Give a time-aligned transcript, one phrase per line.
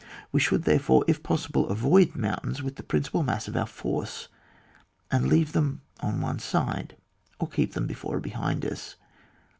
[0.31, 4.29] We should therefore, if possible, avoid mountains with the principal mass of our force,
[5.11, 6.97] and leave them on one side,
[7.37, 8.95] or keep them before or behind us.